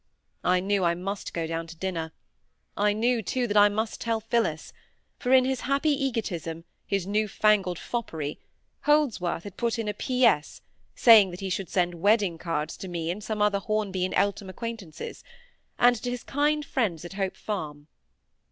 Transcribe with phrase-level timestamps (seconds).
[0.43, 2.11] I knew I must go down to dinner;
[2.75, 4.73] I knew, too, I must tell Phillis;
[5.19, 8.39] for in his happy egotism, his new fangled foppery,
[8.85, 10.63] Holdsworth had put in a P.S.,
[10.95, 14.49] saying that he should send wedding cards to me and some other Hornby and Eltham
[14.49, 15.23] acquaintances,
[15.77, 17.85] and "to his kind friends at Hope Farm".